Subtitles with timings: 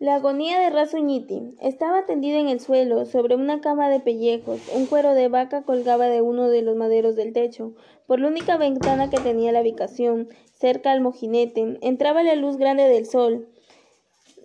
[0.00, 4.60] La agonía de Rasuñiti estaba tendida en el suelo, sobre una cama de pellejos.
[4.72, 7.72] Un cuero de vaca colgaba de uno de los maderos del techo.
[8.06, 12.84] Por la única ventana que tenía la habitación, cerca al mojinete, entraba la luz grande
[12.84, 13.48] del sol.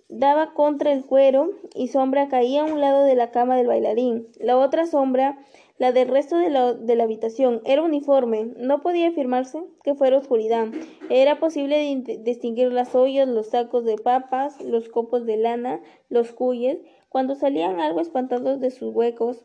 [0.08, 4.26] Daba contra el cuero y sombra caía a un lado de la cama del bailarín.
[4.40, 5.38] La otra sombra
[5.76, 8.52] la del resto de la, de la, habitación era uniforme.
[8.56, 10.68] No podía afirmarse que fuera oscuridad.
[11.10, 16.78] Era posible distinguir las ollas, los sacos de papas, los copos de lana, los cuyes,
[17.08, 19.44] cuando salían algo espantados de sus huecos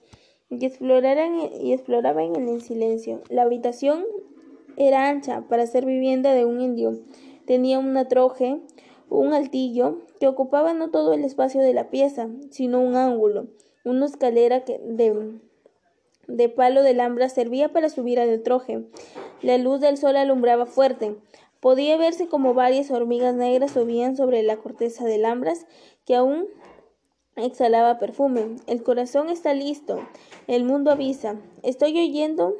[0.49, 3.21] y, exploraran, y exploraban en el silencio.
[3.29, 4.05] La habitación
[4.77, 6.99] era ancha para ser vivienda de un indio.
[7.45, 8.59] Tenía una troje,
[9.09, 13.47] un altillo, que ocupaba no todo el espacio de la pieza, sino un ángulo,
[13.83, 15.39] una escalera que de
[16.29, 18.85] de palo de alhambra servía para subir al troje.
[19.41, 21.17] La luz del sol alumbraba fuerte.
[21.59, 25.65] Podía verse como varias hormigas negras subían sobre la corteza de alhambras
[26.05, 26.47] que aún
[27.35, 28.55] exhalaba perfume.
[28.67, 29.99] El corazón está listo.
[30.47, 31.35] El mundo avisa.
[31.63, 32.55] Estoy oyendo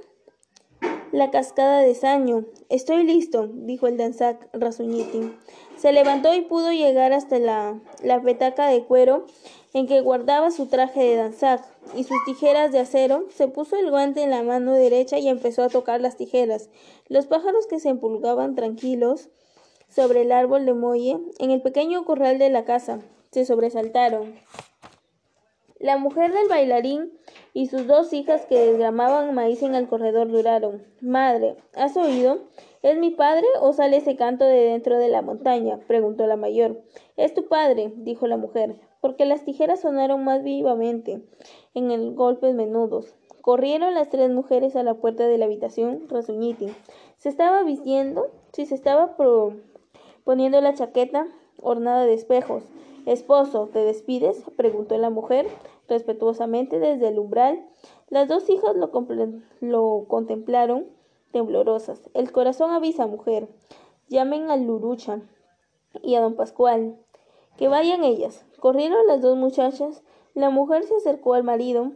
[1.11, 2.45] la cascada de saño.
[2.69, 5.33] Estoy listo, dijo el danzac Rasuñiti.
[5.77, 9.25] Se levantó y pudo llegar hasta la, la petaca de cuero
[9.73, 11.63] en que guardaba su traje de danzac
[11.95, 15.63] y sus tijeras de acero, se puso el guante en la mano derecha y empezó
[15.63, 16.69] a tocar las tijeras.
[17.07, 19.29] Los pájaros que se empulgaban tranquilos
[19.87, 22.99] sobre el árbol de molle en el pequeño corral de la casa
[23.31, 24.35] se sobresaltaron.
[25.79, 27.11] La mujer del bailarín
[27.53, 30.85] y sus dos hijas que desgramaban maíz en el corredor duraron.
[31.01, 32.39] Madre, ¿has oído?
[32.81, 35.79] ¿Es mi padre o sale ese canto de dentro de la montaña?
[35.87, 36.81] preguntó la mayor.
[37.17, 41.21] Es tu padre, dijo la mujer porque las tijeras sonaron más vivamente
[41.73, 43.15] en el golpes menudos.
[43.41, 46.67] Corrieron las tres mujeres a la puerta de la habitación, Rasuñiti.
[47.17, 49.15] Se estaba vistiendo, sí, se estaba
[50.23, 51.27] poniendo la chaqueta
[51.61, 52.63] ornada de espejos.
[53.05, 54.43] Esposo, ¿te despides?
[54.55, 55.47] preguntó la mujer
[55.87, 57.65] respetuosamente desde el umbral.
[58.09, 60.87] Las dos hijas lo, contemplaron
[61.31, 62.09] temblorosas.
[62.13, 63.47] El corazón avisa, mujer.
[64.07, 65.21] Llamen a Lurucha
[66.01, 66.97] y a don Pascual.
[67.57, 68.45] Que vayan ellas.
[68.59, 70.03] Corrieron las dos muchachas.
[70.33, 71.91] La mujer se acercó al marido.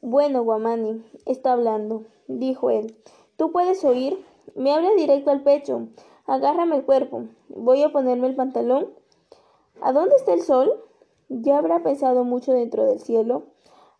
[0.00, 2.96] Bueno, Guamani, está hablando, dijo él.
[3.36, 4.22] ¿Tú puedes oír?
[4.54, 5.88] Me habla directo al pecho.
[6.30, 7.24] Agárrame el cuerpo.
[7.48, 8.86] Voy a ponerme el pantalón.
[9.80, 10.72] ¿A dónde está el sol?
[11.28, 13.42] Ya habrá pensado mucho dentro del cielo.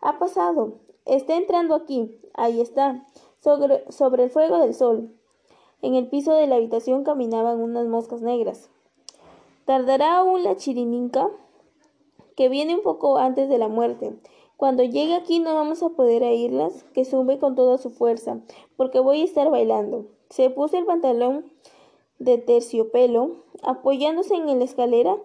[0.01, 0.75] Ha pasado.
[1.07, 2.21] Está entrando aquí.
[2.35, 3.05] Ahí está.
[3.41, 5.11] Sobre, el fuego del sol.
[5.83, 8.71] En el piso de la habitación caminaban unas moscas negras.
[9.65, 11.29] ¿Tardará aún la chirininca?
[12.37, 14.17] Que viene un poco antes de la muerte.
[14.57, 18.39] Cuando llegue aquí no vamos a poder oírlas, que sube con toda su fuerza,
[18.77, 20.07] porque voy a estar bailando.
[20.29, 21.51] Se puso el pantalón
[22.21, 25.17] de terciopelo, apoyándose en la escalera,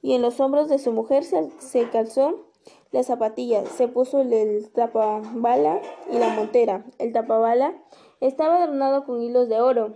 [0.00, 2.46] y en los hombros de su mujer se, calzó
[2.92, 6.84] las zapatillas, se puso el tapabala y la montera.
[6.98, 7.74] El tapabala
[8.20, 9.94] estaba adornado con hilos de oro,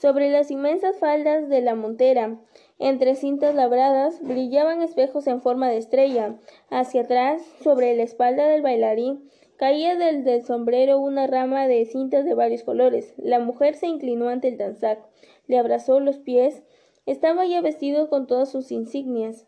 [0.00, 2.38] sobre las inmensas faldas de la montera,
[2.78, 6.36] entre cintas labradas, brillaban espejos en forma de estrella.
[6.70, 12.34] Hacia atrás, sobre la espalda del bailarín, caía del, sombrero una rama de cintas de
[12.34, 13.12] varios colores.
[13.18, 15.00] La mujer se inclinó ante el danzac,
[15.46, 16.62] le abrazó los pies.
[17.06, 19.46] Estaba ya vestido con todas sus insignias.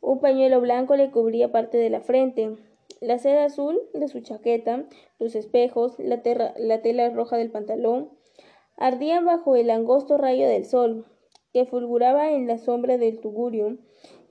[0.00, 2.56] Un pañuelo blanco le cubría parte de la frente.
[3.00, 4.86] La seda azul de su chaqueta,
[5.18, 6.22] los espejos, la,
[6.56, 8.10] la tela roja del pantalón,
[8.76, 11.04] ardían bajo el angosto rayo del sol,
[11.52, 13.76] que fulguraba en la sombra del tugurio,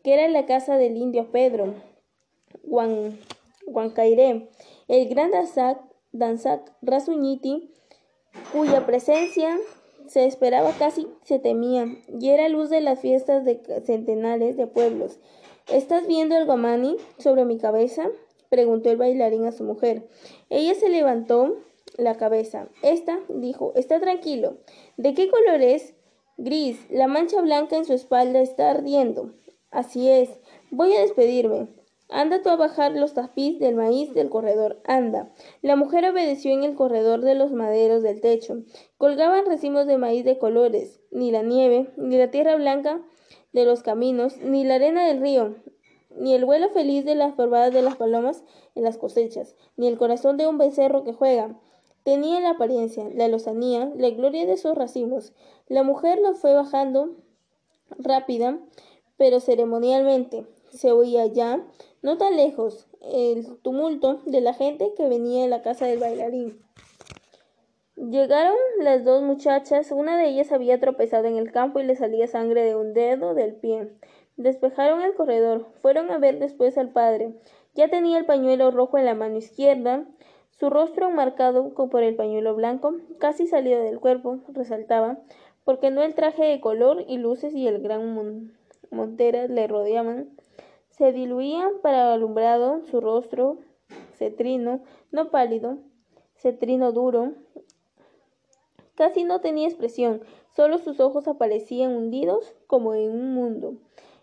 [0.03, 1.75] que era la casa del indio Pedro,
[3.67, 4.49] Huancairé,
[4.91, 5.81] el gran danzac,
[6.12, 7.72] danzac Rasuñiti,
[8.52, 9.57] cuya presencia
[10.06, 11.85] se esperaba casi se temía,
[12.19, 15.18] y era luz de las fiestas de centenares de pueblos.
[15.72, 18.09] ¿Estás viendo el guamani sobre mi cabeza?
[18.50, 20.09] preguntó el bailarín a su mujer.
[20.50, 21.56] Ella se levantó
[21.96, 22.68] la cabeza.
[22.84, 24.58] Esta, dijo, está tranquilo.
[24.97, 25.96] ¿De qué color es?
[26.35, 26.85] Gris.
[26.90, 29.32] La mancha blanca en su espalda está ardiendo.
[29.70, 30.29] Así es.
[30.70, 31.70] Voy a despedirme.
[32.11, 34.81] Anda tú a bajar los tapiz del maíz del corredor.
[34.85, 35.31] Anda.
[35.61, 38.63] La mujer obedeció en el corredor de los maderos del techo.
[38.97, 40.99] Colgaban racimos de maíz de colores.
[41.09, 43.02] Ni la nieve, ni la tierra blanca
[43.53, 45.55] de los caminos, ni la arena del río,
[46.16, 48.43] ni el vuelo feliz de las forbadas de las palomas
[48.75, 51.58] en las cosechas, ni el corazón de un becerro que juega,
[52.03, 55.34] Tenía la apariencia, la lozanía, la gloria de sus racimos.
[55.67, 57.16] La mujer lo fue bajando
[57.91, 58.59] rápida,
[59.17, 60.47] pero ceremonialmente.
[60.72, 61.64] Se oía ya,
[62.02, 66.59] no tan lejos, el tumulto de la gente que venía a la casa del bailarín.
[67.96, 72.26] Llegaron las dos muchachas, una de ellas había tropezado en el campo y le salía
[72.28, 73.90] sangre de un dedo del pie.
[74.38, 75.68] Despejaron el corredor.
[75.82, 77.35] Fueron a ver después al padre.
[77.76, 80.08] Ya tenía el pañuelo rojo en la mano izquierda,
[80.50, 85.20] su rostro marcado por el pañuelo blanco, casi salido del cuerpo, resaltaba,
[85.64, 88.52] porque no el traje de color y luces y el gran
[88.90, 90.29] montera le rodeaban,
[91.01, 93.57] se diluían para alumbrado su rostro
[94.13, 95.79] cetrino, no pálido,
[96.35, 97.33] cetrino duro,
[98.93, 100.21] casi no tenía expresión,
[100.55, 103.77] solo sus ojos aparecían hundidos como en un mundo,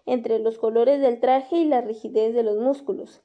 [0.07, 3.23] entre los colores del traje y la rigidez de los músculos.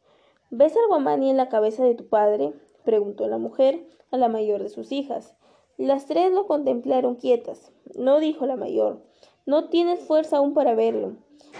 [0.50, 2.54] ¿Ves al guamani en la cabeza de tu padre?
[2.84, 5.36] preguntó la mujer a la mayor de sus hijas.
[5.78, 7.72] Las tres lo contemplaron quietas.
[7.96, 9.04] No dijo la mayor.
[9.46, 11.14] No tienes fuerza aún para verlo.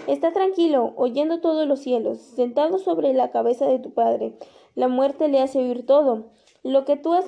[0.06, 4.34] Está tranquilo, oyendo todos los cielos, sentado sobre la cabeza de tu padre.
[4.74, 6.24] La muerte le hace oír todo.
[6.62, 7.26] Lo que tú has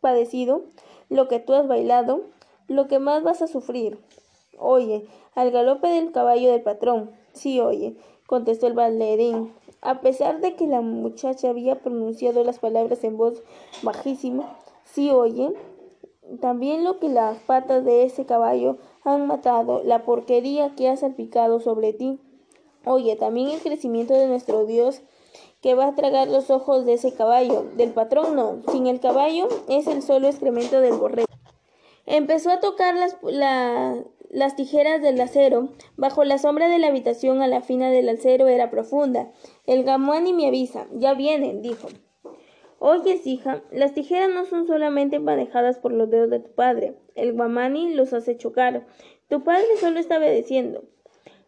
[0.00, 0.62] padecido,
[1.08, 2.22] lo que tú has bailado,
[2.66, 3.98] lo que más vas a sufrir.
[4.58, 7.12] Oye, al galope del caballo del patrón.
[7.32, 9.52] Sí, oye, contestó el bailarín.
[9.80, 13.42] A pesar de que la muchacha había pronunciado las palabras en voz
[13.82, 15.52] bajísima, sí oye,
[16.40, 21.60] también lo que las patas de ese caballo han matado, la porquería que ha salpicado
[21.60, 22.20] sobre ti.
[22.84, 25.02] Oye, también el crecimiento de nuestro Dios
[25.60, 27.64] que va a tragar los ojos de ese caballo.
[27.76, 31.28] Del patrón no, sin el caballo es el solo excremento del borrego.
[32.04, 33.16] Empezó a tocar las,
[34.28, 35.68] las tijeras del acero.
[35.96, 39.30] Bajo la sombra de la habitación a la fina del acero era profunda.
[39.66, 40.88] El gamani me avisa.
[40.92, 41.88] Ya vienen, dijo.
[42.84, 46.96] Oyes, hija, las tijeras no son solamente manejadas por los dedos de tu padre.
[47.14, 48.88] El guamani los hace chocar.
[49.28, 50.82] Tu padre solo está obedeciendo.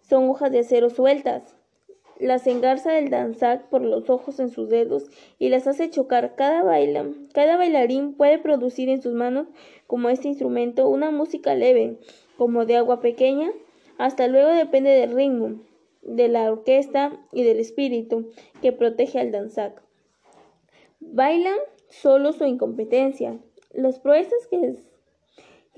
[0.01, 1.57] Son hojas de acero sueltas.
[2.21, 5.11] Las engarza el danzac por los ojos en sus dedos
[5.41, 6.37] y las hace chocar.
[6.37, 9.49] Cada, baila, cada bailarín puede producir en sus manos,
[9.89, 11.99] como este instrumento, una música leve,
[12.39, 13.51] como de agua pequeña.
[13.99, 15.63] Hasta luego depende del ritmo,
[16.03, 18.31] de la orquesta y del espíritu
[18.63, 19.83] que protege al danzac.
[21.13, 21.59] Bailan
[21.89, 23.39] solo su incompetencia.
[23.73, 24.77] Las proezas que,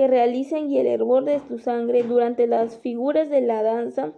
[0.07, 4.13] realizan y el hervor de su sangre durante las figuras de la danza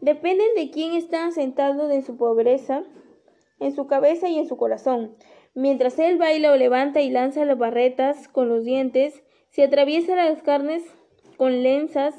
[0.00, 2.82] dependen de quién está sentado de su pobreza,
[3.60, 5.14] en su cabeza y en su corazón.
[5.54, 10.42] Mientras él baila o levanta y lanza las barretas con los dientes, se atraviesa las
[10.42, 10.82] carnes
[11.36, 12.14] con lenzas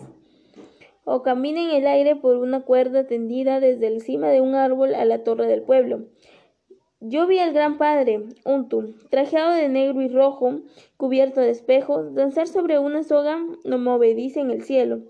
[1.03, 4.95] o camina en el aire por una cuerda tendida desde el cima de un árbol
[4.95, 6.05] a la torre del pueblo.
[7.07, 10.61] Yo vi al gran padre, Untu, trajeado de negro y rojo,
[10.97, 15.01] cubierto de espejos, danzar sobre una soga no movediza en el cielo,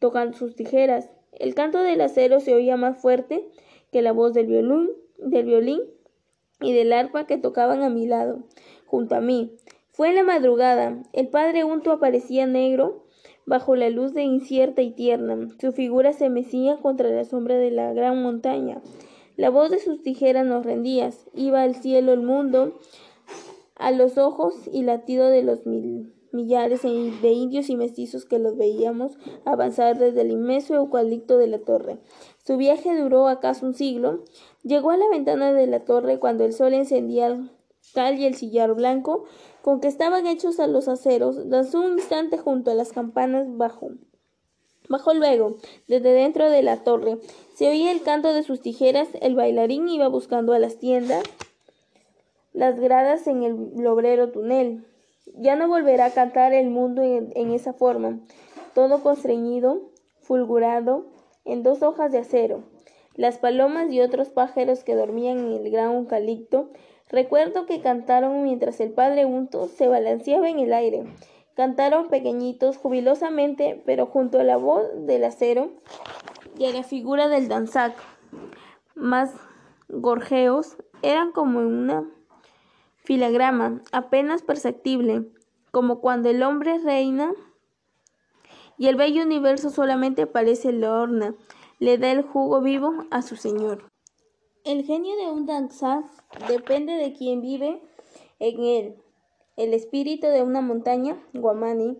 [0.00, 1.08] tocando sus tijeras.
[1.30, 3.46] El canto del acero se oía más fuerte
[3.92, 5.82] que la voz del violín, del violín
[6.60, 8.40] y del arpa que tocaban a mi lado,
[8.84, 9.52] junto a mí.
[9.92, 11.00] Fue en la madrugada.
[11.12, 13.04] El padre Untu aparecía negro
[13.46, 15.46] bajo la luz de incierta y tierna.
[15.60, 18.82] Su figura se mecía contra la sombra de la gran montaña.
[19.36, 22.78] La voz de sus tijeras nos rendía, iba al cielo el mundo,
[23.74, 25.60] a los ojos y latido de los
[26.32, 31.58] millares de indios y mestizos que los veíamos avanzar desde el inmenso eucalipto de la
[31.58, 31.98] torre.
[32.44, 34.24] Su viaje duró acaso un siglo.
[34.62, 37.50] Llegó a la ventana de la torre cuando el sol encendía el
[37.94, 39.24] cal y el sillar blanco
[39.62, 43.90] con que estaban hechos a los aceros, danzó un instante junto a las campanas bajo.
[44.88, 45.56] Bajó luego,
[45.88, 47.18] desde dentro de la torre,
[47.54, 51.24] se oía el canto de sus tijeras, el bailarín iba buscando a las tiendas,
[52.52, 54.86] las gradas en el lobrero túnel.
[55.34, 58.20] Ya no volverá a cantar el mundo en, en esa forma,
[58.74, 61.06] todo constreñido, fulgurado,
[61.44, 62.64] en dos hojas de acero.
[63.14, 66.70] Las palomas y otros pájaros que dormían en el gran eucalipto,
[67.08, 71.04] recuerdo que cantaron mientras el padre Unto se balanceaba en el aire.
[71.56, 75.70] Cantaron pequeñitos, jubilosamente, pero junto a la voz del acero
[76.58, 77.96] y a la figura del danzac.
[78.94, 79.32] Más
[79.88, 82.04] gorjeos eran como una
[82.96, 85.24] filagrama, apenas perceptible,
[85.70, 87.32] como cuando el hombre reina
[88.76, 91.34] y el bello universo solamente parece le orna,
[91.78, 93.90] le da el jugo vivo a su señor.
[94.64, 96.04] El genio de un danzac
[96.48, 97.80] depende de quien vive
[98.40, 99.02] en él
[99.56, 101.98] el espíritu de una montaña, Guamani,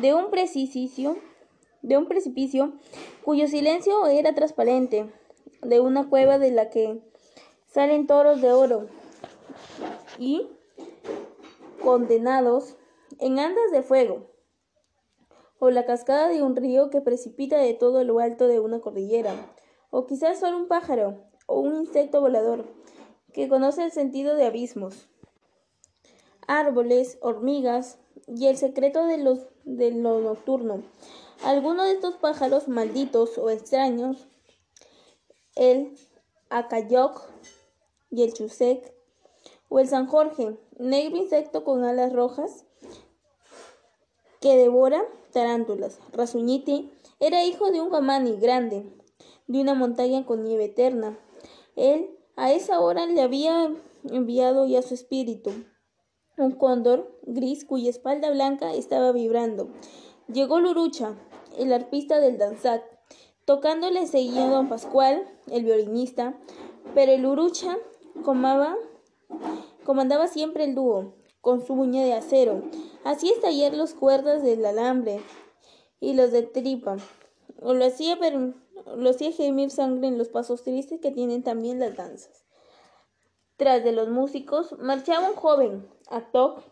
[0.00, 1.16] de un precipicio,
[1.82, 2.74] de un precipicio
[3.24, 5.10] cuyo silencio era transparente,
[5.62, 7.00] de una cueva de la que
[7.66, 8.86] salen toros de oro
[10.18, 10.46] y
[11.82, 12.76] condenados
[13.18, 14.30] en andas de fuego,
[15.58, 19.34] o la cascada de un río que precipita de todo lo alto de una cordillera,
[19.90, 22.64] o quizás solo un pájaro o un insecto volador
[23.32, 25.08] que conoce el sentido de abismos
[26.48, 30.82] árboles, hormigas y el secreto de, los, de lo nocturno.
[31.44, 34.26] Algunos de estos pájaros malditos o extraños
[35.54, 35.96] el
[36.50, 37.22] acayoc
[38.10, 38.92] y el chusec,
[39.68, 42.64] o el San Jorge, negro insecto con alas rojas
[44.40, 45.98] que devora tarántulas.
[46.12, 46.90] Rasuñiti
[47.20, 48.84] era hijo de un guamani grande,
[49.46, 51.18] de una montaña con nieve eterna.
[51.76, 53.74] Él a esa hora le había
[54.04, 55.50] enviado ya su espíritu,
[56.38, 59.68] un cóndor gris cuya espalda blanca estaba vibrando.
[60.32, 61.16] Llegó Lurucha,
[61.58, 62.82] el arpista del danzat.
[63.44, 66.38] Tocándole seguía don Pascual, el violinista,
[66.94, 67.78] pero el Lurucha
[68.24, 68.76] comaba,
[69.84, 72.62] comandaba siempre el dúo, con su uña de acero.
[73.04, 75.20] Hacía estallar las cuerdas del alambre
[76.00, 76.98] y los de tripa.
[77.62, 78.18] O lo hacía,
[78.96, 82.47] lo hacía gemir sangre en los pasos tristes que tienen también las danzas.
[83.58, 86.62] Tras de los músicos marchaba un joven, Atok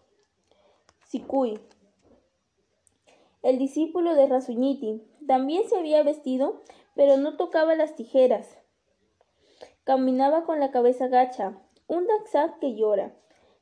[1.08, 1.58] Sikui,
[3.42, 5.02] el discípulo de Rasuñiti.
[5.26, 6.62] También se había vestido,
[6.94, 8.56] pero no tocaba las tijeras.
[9.82, 13.12] Caminaba con la cabeza gacha, un daxak que llora.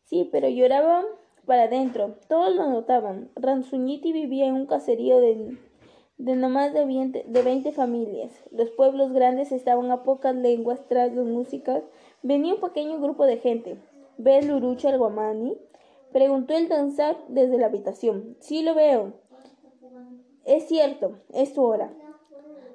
[0.02, 1.06] Sí, pero lloraba
[1.46, 2.16] para adentro.
[2.28, 3.30] Todos lo notaban.
[3.36, 5.56] Rasuñiti vivía en un caserío de,
[6.18, 6.84] no más de
[7.42, 8.32] veinte familias.
[8.50, 11.82] Los pueblos grandes estaban a pocas lenguas tras las músicas
[12.24, 13.76] Venía un pequeño grupo de gente.
[14.16, 15.58] ¿Ves Lurucho al guamani?
[16.10, 18.34] Preguntó el danzak desde la habitación.
[18.40, 19.12] Sí lo veo.
[20.46, 21.92] Es cierto, es tu hora.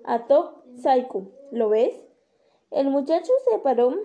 [0.04, 1.96] Atok Saiku, ¿lo ves?
[2.70, 3.96] El muchacho se paró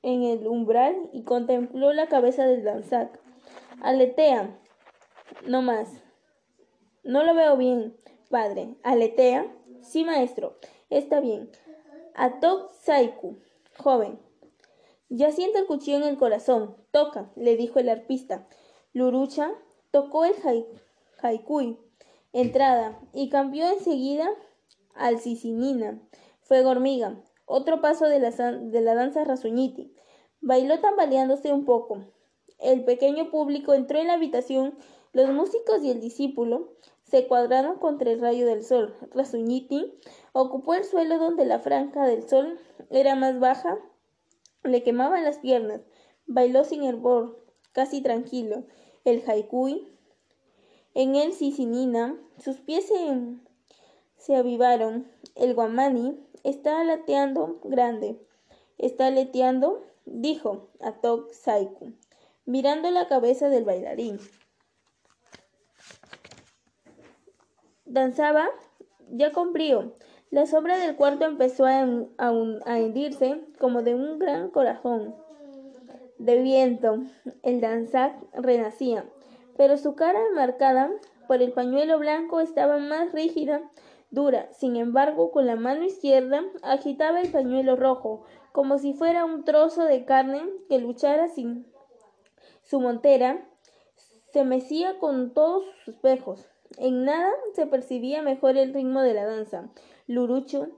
[0.00, 3.20] en el umbral y contempló la cabeza del danzak.
[3.82, 4.58] Aletea.
[5.46, 6.02] No más.
[7.02, 7.94] No lo veo bien,
[8.30, 8.74] padre.
[8.82, 9.54] ¿Aletea?
[9.82, 10.56] Sí, maestro.
[10.88, 11.50] Está bien.
[12.14, 13.36] Atok Saiku,
[13.76, 14.23] joven.
[15.16, 16.74] Ya siento el cuchillo en el corazón.
[16.90, 18.48] Toca, le dijo el arpista.
[18.92, 19.52] Lurucha
[19.92, 20.34] tocó el
[21.22, 21.78] haikui,
[22.32, 24.28] entrada, y cambió enseguida
[24.92, 26.02] al sisinina,
[26.40, 29.94] fuego hormiga, otro paso de la, de la danza rasuñiti.
[30.40, 32.06] Bailó tambaleándose un poco.
[32.58, 34.76] El pequeño público entró en la habitación,
[35.12, 36.72] los músicos y el discípulo
[37.04, 38.96] se cuadraron contra el rayo del sol.
[39.12, 39.94] Rasuñiti
[40.32, 42.58] ocupó el suelo donde la franja del sol
[42.90, 43.78] era más baja
[44.64, 45.80] le quemaban las piernas.
[46.26, 48.64] Bailó sin hervor, casi tranquilo.
[49.04, 49.88] El haikui.
[50.94, 52.90] En el sisinina, sus pies
[54.16, 55.10] se, avivaron.
[55.34, 58.20] El guamani está lateando grande.
[58.78, 61.92] Está leteando, dijo Atok Saiku,
[62.44, 64.18] mirando la cabeza del bailarín.
[67.84, 68.48] Danzaba
[69.10, 69.94] ya con brío.
[70.34, 71.86] La sombra del cuarto empezó a,
[72.18, 75.14] a, hendirse como de un gran corazón
[76.18, 77.04] de viento.
[77.44, 79.04] El danzac renacía,
[79.56, 80.90] pero su cara marcada
[81.28, 83.62] por el pañuelo blanco estaba más rígida,
[84.10, 84.48] dura.
[84.50, 89.84] Sin embargo, con la mano izquierda agitaba el pañuelo rojo, como si fuera un trozo
[89.84, 91.64] de carne que luchara sin
[92.64, 93.46] su montera.
[94.32, 96.48] Se mecía con todos sus espejos.
[96.76, 99.70] En nada se percibía mejor el ritmo de la danza.
[100.06, 100.68] Lurucho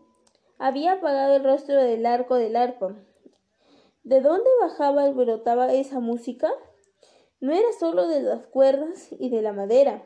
[0.57, 2.95] había apagado el rostro del arco del arpa.
[4.05, 6.49] ¿De dónde bajaba y brotaba esa música?
[7.41, 10.05] No era solo de las cuerdas y de la madera.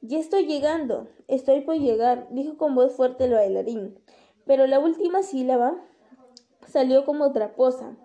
[0.00, 4.02] Ya estoy llegando, estoy por llegar, dijo con voz fuerte el bailarín.
[4.46, 5.80] Pero la última sílaba
[6.66, 7.96] salió como traposa,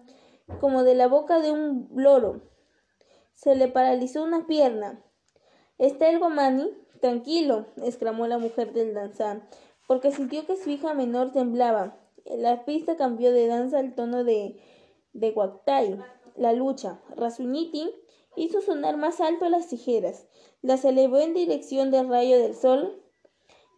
[0.59, 2.43] como de la boca de un loro.
[3.33, 5.03] Se le paralizó una pierna.
[5.79, 6.71] ¿Está el gomani?
[7.01, 9.47] Tranquilo, exclamó la mujer del danzán
[9.87, 11.97] porque sintió que su hija menor temblaba.
[12.25, 14.59] La pista cambió de danza al tono de,
[15.13, 15.99] de Guactay.
[16.35, 17.01] La lucha.
[17.15, 17.91] Rasuñiti
[18.35, 20.27] hizo sonar más alto las tijeras.
[20.61, 23.01] Las elevó en dirección del rayo del sol,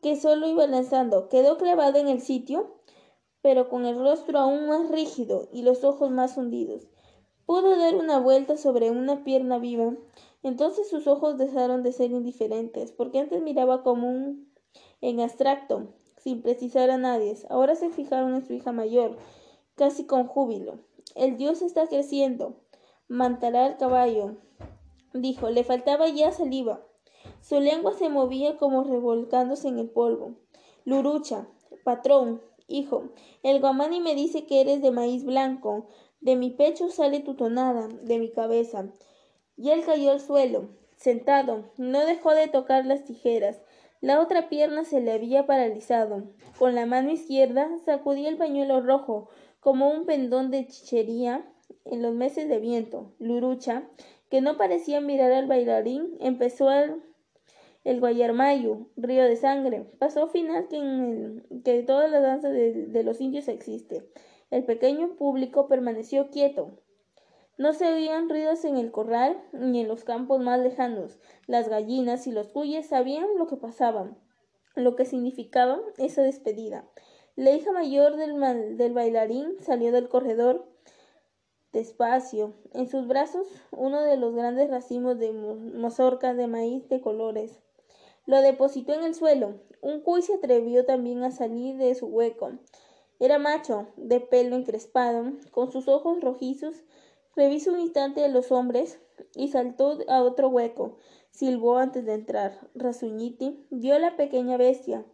[0.01, 1.29] que solo iba lanzando.
[1.29, 2.77] Quedó clavado en el sitio,
[3.41, 6.87] pero con el rostro aún más rígido y los ojos más hundidos.
[7.45, 9.95] Pudo dar una vuelta sobre una pierna viva.
[10.43, 14.46] Entonces sus ojos dejaron de ser indiferentes, porque antes miraba como un
[15.01, 17.35] en abstracto, sin precisar a nadie.
[17.49, 19.17] Ahora se fijaron en su hija mayor,
[19.75, 20.79] casi con júbilo.
[21.15, 22.55] El dios está creciendo.
[23.07, 24.37] Mantará el caballo.
[25.13, 26.81] Dijo, le faltaba ya saliva.
[27.41, 30.35] Su lengua se movía como revolcándose en el polvo.
[30.85, 31.47] Lurucha,
[31.83, 33.09] patrón, hijo,
[33.43, 35.87] el guamani me dice que eres de maíz blanco.
[36.19, 38.89] De mi pecho sale tu tonada, de mi cabeza.
[39.55, 43.61] Y él cayó al suelo, sentado, no dejó de tocar las tijeras.
[43.99, 46.23] La otra pierna se le había paralizado.
[46.59, 51.51] Con la mano izquierda sacudía el pañuelo rojo, como un pendón de chichería
[51.83, 53.13] en los meses de viento.
[53.17, 53.89] Lurucha,
[54.29, 57.01] que no parecía mirar al bailarín, empezó el,
[57.83, 59.85] el guayarmayo, río de sangre.
[59.97, 64.07] Pasó final que en que todas las danzas de, de los indios existe.
[64.51, 66.79] El pequeño público permaneció quieto.
[67.57, 71.17] No se oían ruidos en el corral ni en los campos más lejanos.
[71.47, 74.15] Las gallinas y los cuyes sabían lo que pasaba,
[74.75, 76.87] lo que significaba esa despedida.
[77.35, 80.67] La hija mayor del, del bailarín salió del corredor
[81.73, 82.53] despacio.
[82.73, 87.59] En sus brazos uno de los grandes racimos de mazorcas de maíz de colores.
[88.27, 89.55] Lo depositó en el suelo.
[89.81, 92.51] Un cuy se atrevió también a salir de su hueco.
[93.19, 96.83] Era macho, de pelo encrespado, con sus ojos rojizos
[97.37, 98.99] Revisó un instante a los hombres
[99.35, 100.97] y saltó a otro hueco.
[101.29, 102.67] Silbó antes de entrar.
[102.73, 105.05] Rasuñiti vio a la pequeña bestia,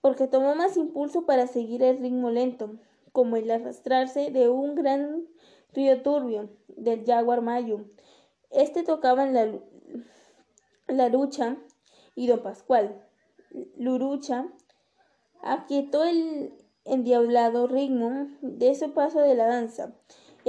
[0.00, 2.76] porque tomó más impulso para seguir el ritmo lento,
[3.10, 5.26] como el arrastrarse de un gran
[5.74, 7.80] río turbio del jaguar mayo.
[8.50, 9.52] Este tocaba la,
[10.86, 11.56] la lucha
[12.14, 13.04] y don Pascual,
[13.76, 14.46] Lurucha,
[15.42, 16.52] aquietó el
[16.84, 19.92] endiablado ritmo de ese paso de la danza.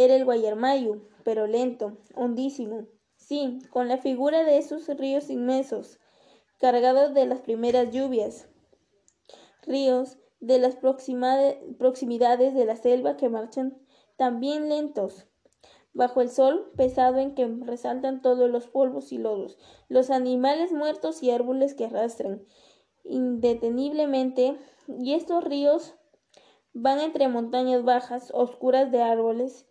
[0.02, 2.88] Era el Guayarmayo, pero lento, hondísimo.
[3.18, 6.00] Sí, con la figura de esos ríos inmensos,
[6.58, 8.48] cargados de las primeras lluvias.
[9.64, 13.78] Ríos de las proximidades de la selva que marchan
[14.16, 15.28] también lentos,
[15.92, 19.58] bajo el sol pesado en que resaltan todos los polvos y lodos,
[19.90, 22.46] los animales muertos y árboles que arrastran
[23.04, 25.96] indeteniblemente, y estos ríos
[26.72, 29.66] van entre montañas bajas, oscuras de árboles,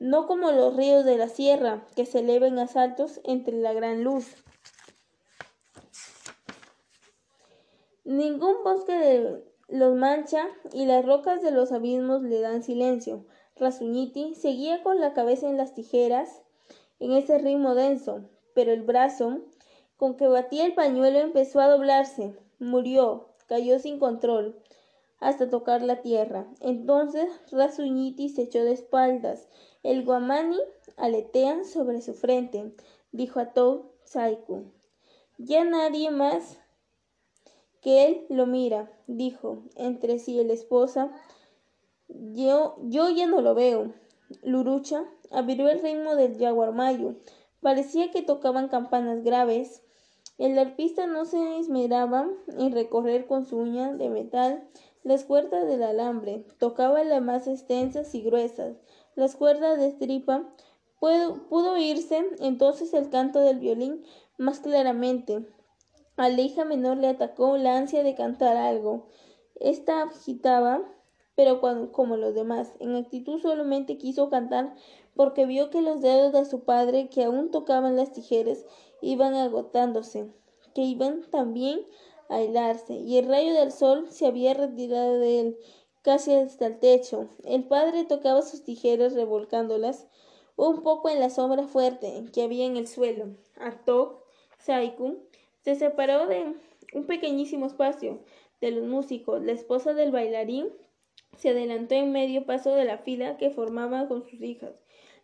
[0.00, 4.02] no como los ríos de la sierra, que se elevan a saltos entre la gran
[4.02, 4.34] luz.
[8.04, 13.26] Ningún bosque de los mancha y las rocas de los abismos le dan silencio.
[13.56, 16.42] Rasuñiti seguía con la cabeza en las tijeras
[16.98, 19.42] en ese ritmo denso, pero el brazo
[19.98, 22.34] con que batía el pañuelo empezó a doblarse.
[22.58, 24.56] Murió, cayó sin control
[25.20, 26.46] hasta tocar la tierra.
[26.60, 29.48] Entonces Rasuñiti se echó de espaldas
[29.82, 30.58] el guamani
[30.96, 32.74] aletea sobre su frente,
[33.12, 34.64] dijo a Tou Saiku.
[35.38, 36.58] Ya nadie más
[37.80, 41.10] que él lo mira, dijo entre sí el esposa.
[42.08, 43.94] Yo, yo ya no lo veo.
[44.42, 47.14] Lurucha abrió el ritmo del yaguarmayo.
[47.62, 49.82] Parecía que tocaban campanas graves.
[50.36, 54.68] El arpista no se esmeraba en recorrer con su uña de metal
[55.02, 56.44] las cuerdas del alambre.
[56.58, 58.76] Tocaba las más extensas y gruesas,
[59.14, 60.48] las cuerdas de estripa,
[60.98, 64.04] pudo, pudo oírse entonces el canto del violín
[64.38, 65.46] más claramente.
[66.16, 69.06] A la hija menor le atacó la ansia de cantar algo.
[69.58, 70.82] Esta agitaba,
[71.34, 71.60] pero
[71.92, 74.74] como los demás, en actitud solamente quiso cantar
[75.14, 78.64] porque vio que los dedos de su padre, que aún tocaban las tijeras,
[79.00, 80.30] iban agotándose,
[80.74, 81.80] que iban también
[82.30, 85.58] a y el rayo del sol se había retirado de él,
[86.02, 87.28] casi hasta el techo.
[87.44, 90.06] El padre tocaba sus tijeras revolcándolas
[90.56, 93.36] un poco en la sombra fuerte que había en el suelo.
[93.56, 94.22] Artok
[94.58, 95.18] Saiku
[95.62, 96.54] se separó de
[96.94, 98.20] un pequeñísimo espacio
[98.60, 99.42] de los músicos.
[99.42, 100.68] La esposa del bailarín
[101.36, 104.72] se adelantó en medio paso de la fila que formaba con sus hijas.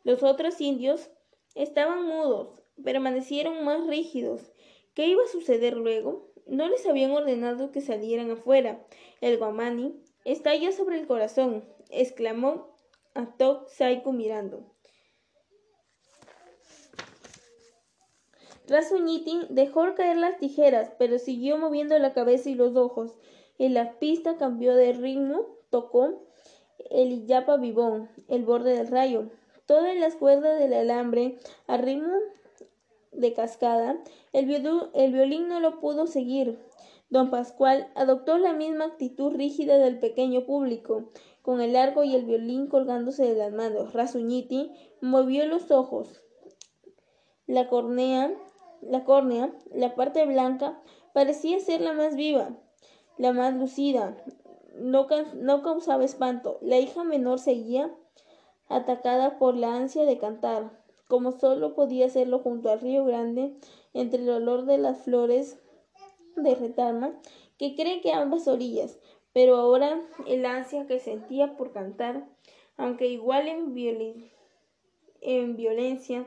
[0.05, 1.11] Los otros indios
[1.55, 4.53] estaban mudos, permanecieron más rígidos.
[4.97, 6.33] ¿Qué iba a suceder luego?
[6.47, 8.85] No les habían ordenado que salieran afuera.
[9.21, 12.75] El guamani Está ya sobre el corazón, exclamó
[13.39, 14.65] Tok Saiku mirando.
[18.67, 23.17] Rasuñiti dejó caer las tijeras, pero siguió moviendo la cabeza y los ojos.
[23.59, 26.25] En la pista cambió de ritmo, tocó
[26.91, 29.31] el Iyapa vivón, el borde del rayo.
[29.67, 32.19] Todas las cuerdas del alambre a ritmo
[33.16, 33.98] de cascada.
[34.33, 36.59] El, violín no lo pudo seguir.
[37.09, 41.11] Don Pascual adoptó la misma actitud rígida del pequeño público,
[41.42, 43.92] con el arco y el violín colgándose de las manos.
[43.92, 46.22] Rasuñiti movió los ojos.
[47.46, 48.33] La córnea,
[48.81, 52.50] la córnea, la parte blanca, parecía ser la más viva,
[53.18, 54.16] la más lucida.
[54.74, 56.59] No causaba espanto.
[56.61, 57.94] La hija menor seguía
[58.68, 60.70] atacada por la ansia de cantar,
[61.09, 63.55] como solo podía hacerlo junto al río grande,
[63.95, 65.59] entre el olor de las flores
[66.37, 67.12] de retama
[67.59, 68.99] que cree que ambas orillas,
[69.33, 72.27] pero ahora el ansia que sentía por cantar,
[72.77, 74.31] aunque igual en,
[75.21, 76.27] en violencia,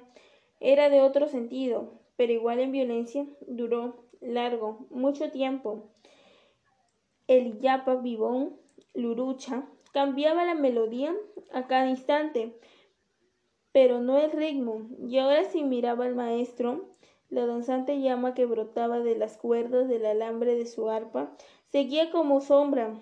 [0.59, 5.89] era de otro sentido, pero igual en violencia, duró largo, mucho tiempo.
[7.27, 8.57] El yapa vivón,
[8.93, 11.15] lurucha, cambiaba la melodía
[11.53, 12.59] a cada instante,
[13.71, 16.95] pero no el ritmo, y ahora si miraba al maestro,
[17.29, 21.35] la danzante llama que brotaba de las cuerdas del alambre de su arpa
[21.67, 22.99] seguía como sombra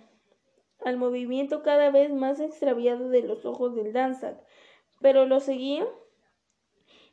[0.83, 4.37] al movimiento cada vez más extraviado de los ojos del Danzak,
[4.99, 5.87] pero lo seguía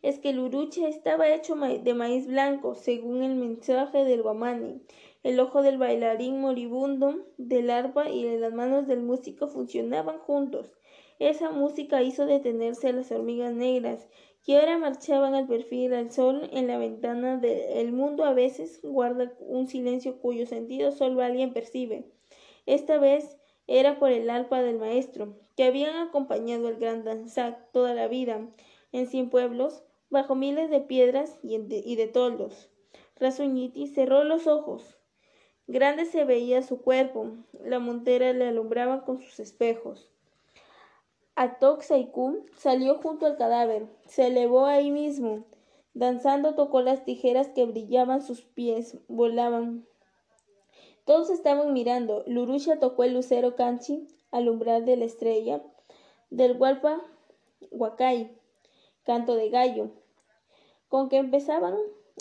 [0.03, 4.83] es que el uruche estaba hecho de maíz blanco, según el mensaje del guamani.
[5.23, 10.75] El ojo del bailarín moribundo, del arpa y de las manos del músico funcionaban juntos.
[11.19, 14.09] Esa música hizo detenerse a las hormigas negras,
[14.45, 19.33] que ahora marchaban al perfil al sol en la ventana del mundo a veces guarda
[19.41, 22.05] un silencio cuyo sentido solo alguien percibe.
[22.67, 27.95] Esta vez era por el arpa del maestro, que habían acompañado al gran Danzac toda
[27.95, 28.47] la vida,
[28.93, 32.71] en cien pueblos, bajo miles de piedras y de, toldos.
[33.17, 34.99] Rasuñiti cerró los ojos.
[35.67, 37.33] Grande se veía su cuerpo,
[37.65, 40.14] la montera le alumbraba con sus espejos.
[41.37, 45.45] Atok salió junto al cadáver, se elevó ahí mismo,
[45.93, 49.85] danzando tocó las tijeras que brillaban sus pies, volaban.
[51.05, 52.23] Todos estaban mirando.
[52.27, 55.63] Lurusha tocó el lucero canchi al umbral de la estrella,
[56.31, 57.01] del Hualpa
[57.71, 58.37] Huacay,
[59.03, 59.91] canto de gallo,
[60.89, 61.75] con que empezaban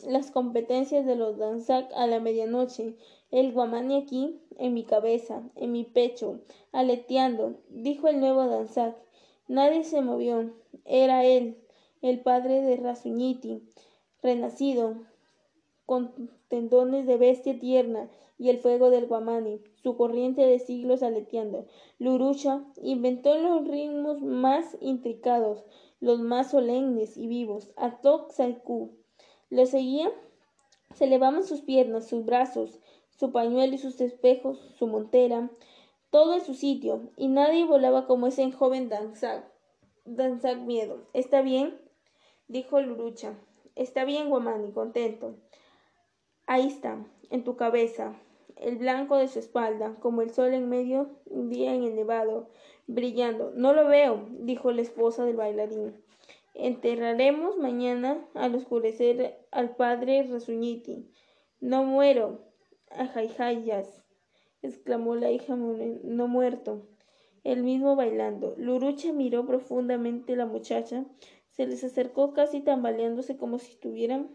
[0.08, 2.97] las competencias de los danzak a la medianoche.
[3.34, 6.41] El guamani aquí, en mi cabeza, en mi pecho,
[6.72, 8.96] aleteando, dijo el nuevo danzak.
[9.48, 10.54] Nadie se movió.
[10.86, 11.58] Era él,
[12.04, 13.63] el padre de Rasuñiti,
[14.22, 14.98] renacido,
[15.88, 21.65] con tendones de bestia tierna y el fuego del guamani, su corriente de siglos aleteando.
[21.98, 25.65] Lurucha inventó los ritmos más intricados,
[26.00, 27.72] los más solemnes y vivos.
[27.78, 28.91] Atok Saiku
[29.50, 30.12] lo seguía,
[30.93, 32.80] se elevaban sus piernas, sus brazos,
[33.17, 35.49] su pañuelo y sus espejos, su montera,
[36.10, 39.45] todo en su sitio, y nadie volaba como ese joven Danzak.
[40.06, 40.99] Danzak miedo.
[41.13, 41.80] ¿Está bien?
[42.47, 43.34] dijo Lurucha.
[43.76, 45.36] Está bien, Guamani, contento.
[46.45, 48.13] Ahí está, en tu cabeza,
[48.58, 52.49] el blanco de su espalda, como el sol en medio día en el nevado,
[52.86, 53.52] brillando.
[53.56, 55.95] No lo veo, dijo la esposa del bailarín.
[56.54, 61.10] Enterraremos mañana al oscurecer al padre Rasuñiti.
[61.60, 62.41] No muero,
[62.97, 64.03] ajaijayas,
[64.62, 66.88] exclamó la hija no muerto,
[67.43, 68.56] el mismo bailando.
[68.58, 71.06] Lurucha miró profundamente a la muchacha,
[71.49, 74.29] se les acercó casi tambaleándose como si estuvieran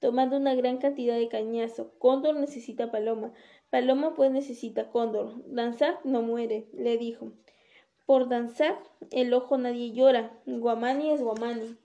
[0.00, 1.92] tomando una gran cantidad de cañazo.
[1.98, 3.32] Cóndor necesita paloma.
[3.68, 5.34] Paloma pues necesita cóndor.
[5.46, 7.32] Danzar no muere, le dijo.
[8.06, 10.40] Por danzar el ojo nadie llora.
[10.46, 11.76] Guamani es guamani.